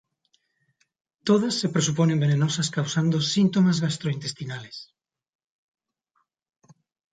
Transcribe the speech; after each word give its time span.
Todas 1.27 1.53
se 1.59 1.71
presuponen 1.75 2.21
venenosas, 2.25 2.71
causando 2.77 3.17
síntomas 3.35 3.81
gastrointestinales. 3.85 4.77